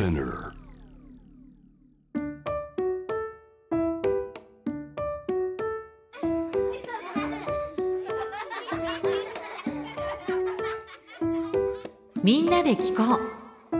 [0.00, 0.52] Spinner.
[12.22, 13.20] みんなで聞こ
[13.72, 13.76] う。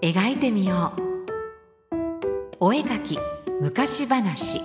[0.00, 1.96] 描いてみよう。
[2.60, 3.18] お絵かき
[3.60, 4.62] 昔話。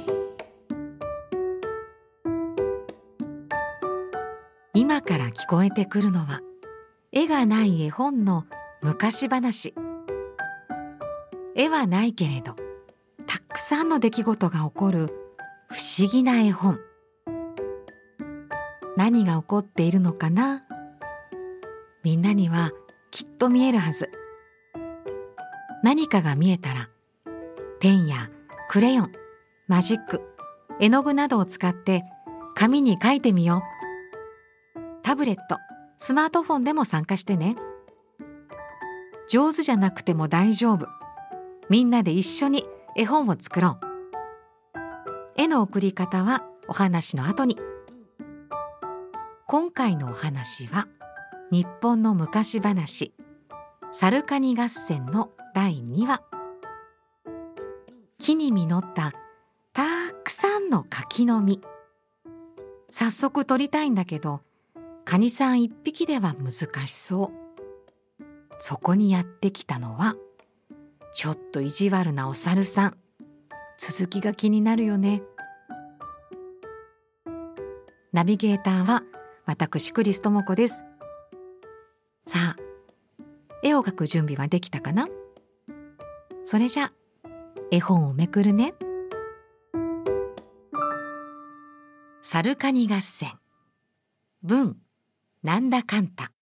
[4.74, 6.40] 今から聞こえてくるのは
[7.12, 8.46] 絵がない絵本の
[8.82, 9.74] 昔話。
[11.56, 12.56] 絵はないけれど
[13.28, 15.08] たくさんの出来事が起こる
[15.70, 16.80] 不思議な絵本。
[18.96, 20.64] 何が起こっているのかな？
[22.04, 22.72] みんなには
[23.12, 24.12] きっと見えるはず。
[25.84, 26.90] 何かが見えたら
[27.80, 28.30] ペンや
[28.70, 29.12] クレヨン
[29.68, 30.22] マジック
[30.80, 32.04] 絵の具などを使って
[32.56, 33.64] 紙に書いてみよ
[34.76, 34.80] う。
[35.02, 35.58] タブレット
[35.98, 37.56] スマートフォンでも参加してね。
[39.30, 40.88] 上手じゃなくても大丈夫。
[41.74, 43.86] みんなで一緒に絵本を作ろう。
[45.36, 47.58] 絵の送り方はお話の後に。
[49.48, 50.88] 今回のお話は
[51.50, 53.12] 日本の昔話
[53.92, 56.22] サルカニ合戦の第2話。
[58.20, 59.12] 木に実った
[59.74, 61.60] たくさんの柿の実。
[62.92, 64.42] 早速取りたいんだけど
[65.06, 68.24] カニさん一匹では難しそう。
[68.60, 70.16] そこにやってきたのは
[71.24, 72.98] ちょっと意地悪なお猿さん。
[73.78, 75.22] 続きが気になるよね。
[78.12, 79.04] ナビゲーターは
[79.46, 80.84] 私クリス智子です。
[82.28, 82.56] さあ
[83.64, 85.08] 絵を描く準備はできたかな？
[86.44, 86.92] それじゃ
[87.72, 88.74] 絵本をめくるね。
[92.22, 93.32] サルカニ合戦。
[94.42, 94.76] 文
[95.42, 96.34] なんだかんた。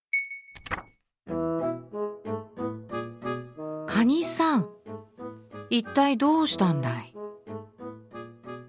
[4.02, 4.68] カニさん
[5.70, 7.14] 一体どうしたんだい？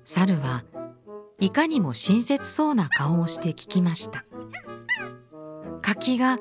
[0.03, 0.63] 猿は
[1.39, 4.25] いかにも親切そうな顔をして聞きました。
[5.81, 6.37] 柿が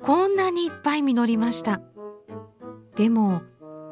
[0.00, 1.82] こんなにいっぱい実りました。
[2.96, 3.42] でも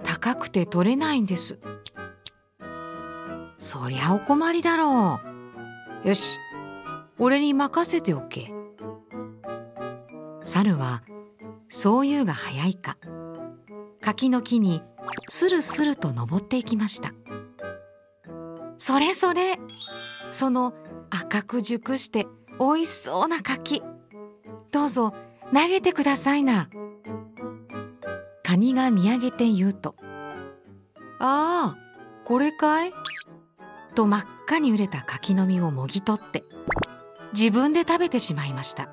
[0.02, 1.58] 高くて取れないんです。
[3.58, 5.20] そりゃお困りだろ
[6.02, 6.08] う。
[6.08, 6.38] よし
[7.18, 8.50] 俺に任せておけ。
[10.42, 11.02] 猿は
[11.68, 12.96] そういうが早いか。
[14.00, 14.82] 柿の木に
[15.28, 17.12] スルスルと登っていきました。
[18.76, 19.58] それそれ
[20.32, 20.72] その
[21.10, 22.26] 赤く熟して
[22.60, 23.82] 美味しそうな柿。
[24.72, 25.14] どうぞ
[25.52, 26.68] 投げてくださいな。
[28.42, 29.94] カニが見上げて言うと
[31.20, 31.76] 「ああ
[32.24, 32.92] これかい?」
[33.94, 36.44] と真っ赤に熟れた柿の実をもぎ取って
[37.34, 38.84] 自分で食べてしまいました。
[38.84, 38.90] わ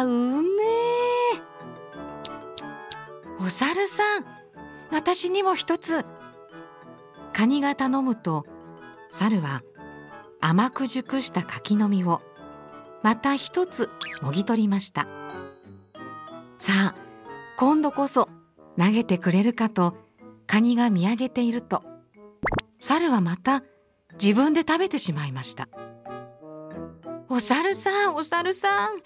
[0.00, 0.08] あう
[0.42, 0.47] めえ
[3.40, 4.24] お猿さん
[4.90, 6.04] 私にも一つ。
[7.32, 8.44] カニが頼むと
[9.10, 9.62] 猿は
[10.40, 12.20] 甘く熟した柿の実を
[13.02, 13.90] また一つ
[14.22, 15.06] もぎ取りました。
[16.58, 16.94] さあ
[17.56, 18.28] 今度こそ
[18.76, 19.94] 投げてくれるかと
[20.46, 21.84] カニが見上げていると。
[22.80, 23.62] 猿はまた
[24.20, 25.68] 自分で食べてしまいました。
[27.28, 29.02] お猿さんお猿さん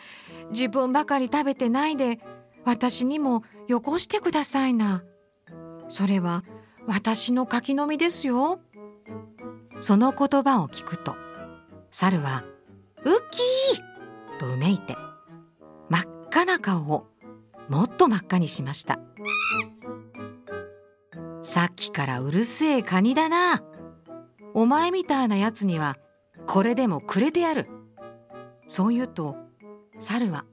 [0.53, 2.21] 自分ばかり食べてないで
[2.65, 5.03] 私にもよこしてくださいな。
[5.89, 6.45] それは
[6.87, 8.61] 私の柿の実ですよ。
[9.81, 11.17] その言葉を聞くと
[11.91, 12.45] 猿は
[13.05, 14.97] 「ウッキー!」とうめいて
[15.89, 17.07] 真っ赤な顔を
[17.69, 18.99] もっと真っ赤にしました。
[21.41, 23.63] さっきからうるせえカニだな。
[24.55, 25.97] お前みたいなやつには
[26.47, 27.69] これでもくれてやる。
[28.67, 29.37] そう言うと
[29.99, 30.45] 猿は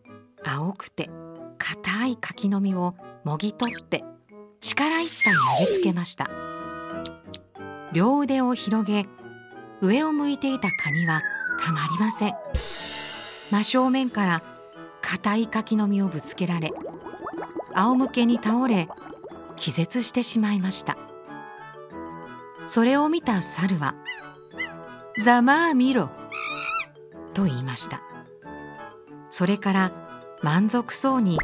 [0.43, 1.11] 青くて
[1.59, 4.03] 硬い柿の実をもぎ取って
[4.59, 6.29] 力いっぱい投げつけました。
[7.93, 9.05] 両腕を広げ
[9.81, 11.21] 上を向いていたカニは
[11.59, 12.33] たまりません。
[13.51, 14.43] 真正面から
[15.01, 16.71] 硬い柿の実をぶつけられ
[17.73, 18.87] 仰向けに倒れ
[19.55, 20.97] 気絶してしまいました。
[22.65, 23.95] それを見た猿は
[25.19, 26.09] 「ざまあ見ろ」
[27.33, 28.01] と言いました。
[29.29, 30.08] それから
[30.41, 31.37] 満足そうに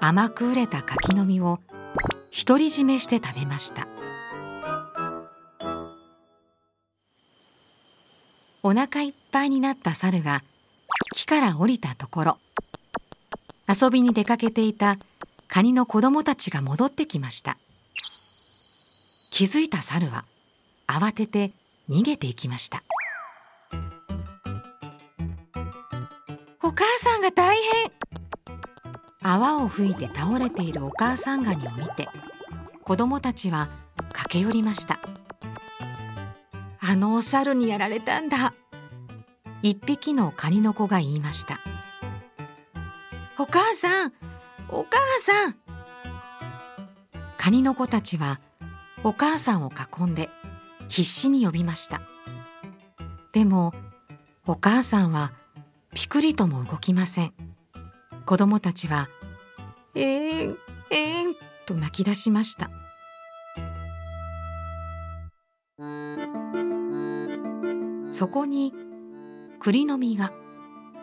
[0.00, 1.60] 甘く熟れた柿の実を
[2.46, 3.88] 独り占めして食べました。
[8.62, 10.42] お腹いっぱいになった猿が
[11.14, 12.36] 木から降りたところ
[13.68, 14.96] 遊びに出かけていた
[15.48, 17.58] カニの子供たちが戻ってきました。
[19.30, 20.24] 気づいた猿は
[20.86, 21.52] 慌てて
[21.88, 22.82] 逃げていきました。
[26.62, 28.03] お母さんが大変。
[29.26, 32.10] 泡を吹いて倒れているお母さんガニを見て
[32.82, 33.70] 子供たちは
[34.12, 35.00] 駆け寄りました。
[36.78, 38.52] あのお猿にやられたんだ。
[39.62, 41.58] 一匹のカニの子が言いました。
[43.38, 44.12] お母さん
[44.68, 45.56] お母さん。
[47.38, 48.38] カニの子たちは
[49.04, 50.28] お母さんを囲んで
[50.88, 52.02] 必死に呼びました。
[53.32, 53.72] でも
[54.46, 55.32] お母さんは
[55.94, 57.53] ピクリとも動きません。
[58.26, 59.08] 子供たちは
[59.94, 60.58] 「えーん
[60.90, 61.34] えーん」
[61.66, 62.70] と泣き出しました。
[68.10, 68.72] そこに
[69.58, 70.32] 栗の実が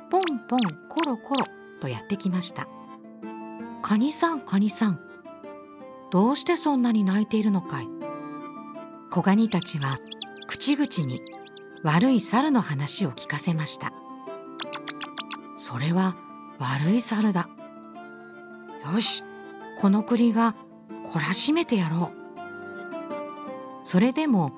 [0.10, 0.60] ポンポン
[0.90, 1.46] コロコロ
[1.80, 2.68] とやってきました。
[3.82, 5.00] カニさんカニさん
[6.10, 7.88] どうしてそんなに泣いているのかい？
[9.10, 9.98] 子ガニたちは
[10.48, 11.20] 口々に
[11.84, 13.92] 悪い猿の話を聞かせました。
[15.56, 16.16] それは
[16.62, 17.50] 悪い猿だ。
[18.94, 19.24] よし
[19.80, 20.56] この栗が
[21.12, 22.18] 懲らしめてやろう。
[23.84, 24.54] それでも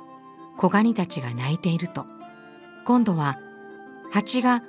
[0.57, 2.05] 子ガニたちが泣いていると
[2.85, 3.39] 今度は
[4.11, 4.61] 蜂が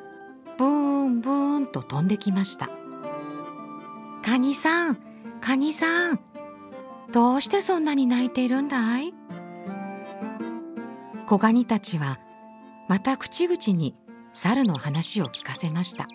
[0.56, 2.70] ブーンブーンと飛んできました。
[4.22, 4.98] カニさん
[5.40, 6.20] カニさん
[7.12, 9.12] どうしてそんなに泣いているんだい？
[11.26, 12.20] 子ガニたちは
[12.88, 13.96] また口々に
[14.32, 16.06] 猿の話を聞かせました。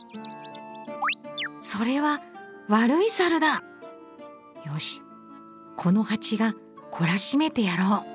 [1.62, 2.22] それは
[2.68, 3.64] 悪い猿だ。
[4.66, 5.02] よし
[5.78, 6.56] この蜂が
[6.92, 8.06] 懲らしめてやろう。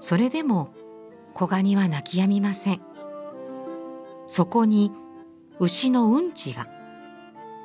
[0.00, 0.72] それでも
[1.34, 2.80] 子ガニは泣き止みません。
[4.26, 4.92] そこに
[5.58, 6.64] 牛のうんちが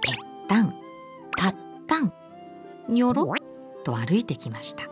[0.01, 0.15] ぺっ
[0.47, 0.73] たん
[1.37, 1.55] ぱっ
[1.87, 2.13] たん
[2.89, 4.83] にょろっと歩いてきました。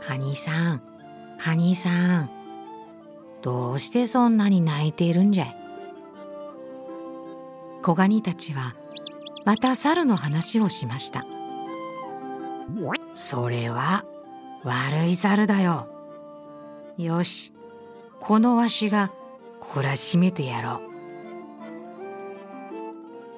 [0.00, 0.82] カニさん
[1.38, 2.30] カニさん
[3.42, 5.63] どうしてそんなに泣いているんじゃい？
[7.84, 8.74] 子ガニたちは
[9.44, 11.26] また猿の話をしました。
[13.12, 14.06] それは
[14.62, 15.86] 悪い猿だよ。
[16.96, 17.52] よし
[18.20, 19.12] このわしが
[19.60, 20.80] 懲らしめてやろ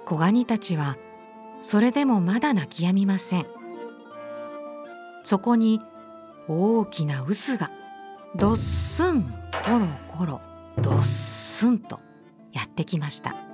[0.05, 0.07] う。
[0.07, 0.97] 子ガニたちは
[1.61, 3.47] それでもまだ泣き止みません。
[5.25, 5.81] そこに
[6.47, 7.73] 大きな臼が
[8.37, 10.41] どっすんコロコロ
[10.81, 11.99] どっすんと
[12.53, 13.46] やってきました。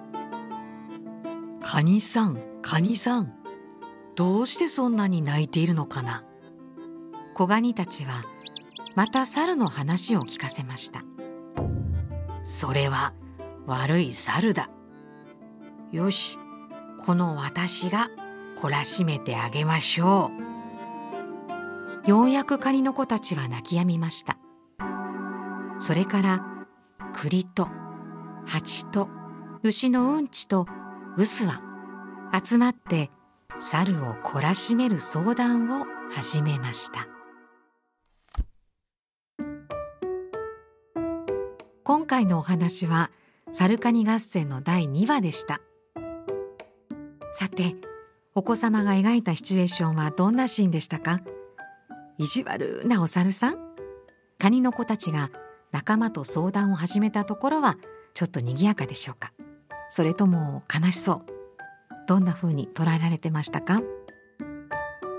[1.72, 3.32] カニさんカニさん。
[4.14, 6.22] どうしてそんなに泣いているのかな？
[7.32, 8.24] 子ガニたちは
[8.94, 11.02] また猿の話を聞かせました。
[12.44, 13.14] それは
[13.64, 14.68] 悪い猿だ。
[15.92, 16.36] よし
[17.06, 18.10] この私が
[18.60, 20.30] 懲らしめてあげましょ
[22.06, 22.10] う。
[22.10, 24.36] ようやくカニの子たちは泣き止みました。
[25.78, 26.44] それから
[27.14, 27.66] 栗と
[28.44, 29.08] 蜂と
[29.62, 30.66] 牛のうんちと
[31.18, 31.60] 臼は
[32.42, 33.10] 集まって
[33.58, 37.06] 猿を懲らしめる相談を始めました。
[41.84, 43.10] 今回のお話は
[43.52, 45.60] サルカニ合戦の第2話でした。
[47.34, 47.76] さて
[48.34, 51.20] お子様が描いたシチュエーションはどんなシーンでしたか？
[52.16, 53.58] 意地悪なお猿さん？
[54.38, 55.30] カニの子たちが
[55.72, 57.76] 仲間と相談を始めたところは
[58.14, 59.34] ちょっと賑やかでしょうか？
[59.94, 61.22] それとも悲しそう。
[62.06, 63.82] どんな風に捉えられてましたか？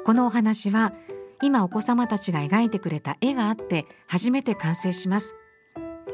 [0.04, 0.94] このお話は
[1.44, 5.36] 今お子様たちが描いてくれた絵があって初めて完成します。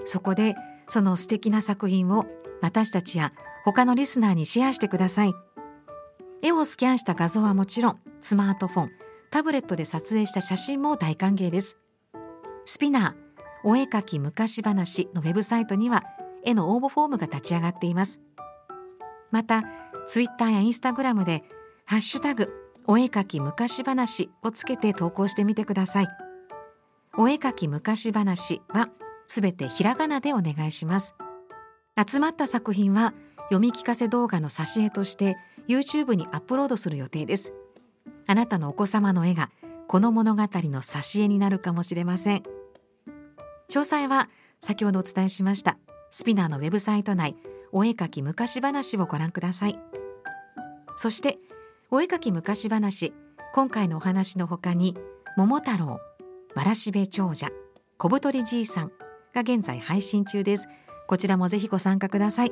[0.04, 0.56] そこで
[0.90, 2.26] その素敵な作品を
[2.62, 3.32] 私たちや
[3.64, 5.34] 他のリスナーにシェアしてください。
[6.44, 8.92] 絵をスキャンした画像はもちろんスマートフォン
[9.32, 11.78] タブレットで撮影した写真も大歓迎です。
[12.66, 16.04] スピナーお絵かき昔話のウェブサイトには
[16.44, 18.20] 絵の応募フォームが立ち上がっています。
[19.32, 19.64] また
[20.06, 21.44] ツイッターやインスタグラムで
[21.86, 22.50] ハッシュタグ
[22.88, 26.08] お絵かき昔話をつけて投稿してみてください。
[27.18, 28.90] お絵かき昔話は
[29.28, 31.16] すべてひらがなでお願いします。
[32.08, 33.14] 集まった作品は
[33.50, 37.54] 読み聞かせ動画の挿絵として YouTube にアップロードする予定です。
[38.26, 39.52] あなたのお子様の絵が
[39.88, 40.48] この物語の
[40.82, 42.44] 挿絵になるかもしれません。
[43.70, 45.78] 詳細は先ほどお伝えしました
[46.12, 47.36] スピナーのウェブサイト内
[47.72, 49.80] お絵かき昔話をご覧ください。
[50.96, 51.38] そして
[51.92, 53.14] お絵かき昔話
[53.54, 54.96] 今回のお話のほかに
[55.38, 56.00] 桃太郎
[56.56, 57.50] わらしべ長者
[57.98, 58.92] 小太りじいさん
[59.34, 60.68] が現在配信中です。
[61.08, 62.52] こちらもぜひご参加ください。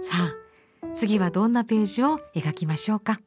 [0.00, 3.20] さあ次はどんなページを描きましょうか？